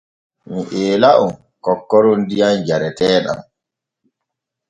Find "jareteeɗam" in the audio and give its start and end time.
2.67-3.39